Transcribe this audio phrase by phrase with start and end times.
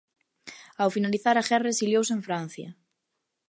[0.81, 2.69] Ao finalizar a guerra exiliouse en Francia.